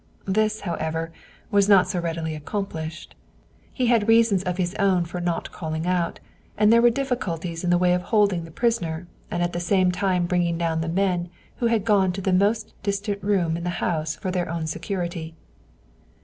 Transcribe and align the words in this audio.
This, 0.25 0.61
however, 0.61 1.11
was 1.51 1.69
not 1.69 1.87
so 1.87 1.99
readily 1.99 2.33
accomplished. 2.33 3.13
He 3.71 3.85
had 3.85 4.07
reasons 4.07 4.41
of 4.41 4.57
his 4.57 4.73
own 4.79 5.05
for 5.05 5.21
not 5.21 5.51
calling 5.51 5.85
out, 5.85 6.19
and 6.57 6.73
there 6.73 6.81
were 6.81 6.89
difficulties 6.89 7.63
in 7.63 7.69
the 7.69 7.77
way 7.77 7.93
of 7.93 8.01
holding 8.01 8.43
the 8.43 8.49
prisoner 8.49 9.05
and 9.29 9.43
at 9.43 9.53
the 9.53 9.59
same 9.59 9.91
time 9.91 10.25
bringing 10.25 10.57
down 10.57 10.81
the 10.81 10.89
men 10.89 11.29
who 11.57 11.67
had 11.67 11.85
gone 11.85 12.11
to 12.13 12.21
the 12.21 12.33
most 12.33 12.73
distant 12.81 13.21
room 13.23 13.55
in 13.55 13.63
the 13.63 13.69
house 13.77 14.15
for 14.15 14.31
their 14.31 14.49
own 14.49 14.65
security. 14.65 15.35